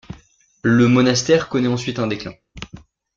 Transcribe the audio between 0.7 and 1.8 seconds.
monastère connaît